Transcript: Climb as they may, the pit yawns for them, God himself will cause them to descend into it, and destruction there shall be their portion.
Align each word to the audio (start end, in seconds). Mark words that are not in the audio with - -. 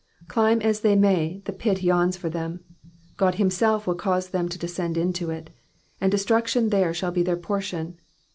Climb 0.27 0.61
as 0.63 0.79
they 0.79 0.95
may, 0.95 1.43
the 1.45 1.53
pit 1.53 1.83
yawns 1.83 2.17
for 2.17 2.27
them, 2.27 2.61
God 3.17 3.35
himself 3.35 3.85
will 3.85 3.93
cause 3.93 4.29
them 4.29 4.49
to 4.49 4.57
descend 4.57 4.97
into 4.97 5.29
it, 5.29 5.51
and 6.01 6.11
destruction 6.11 6.69
there 6.69 6.91
shall 6.91 7.11
be 7.11 7.21
their 7.21 7.37
portion. 7.37 7.97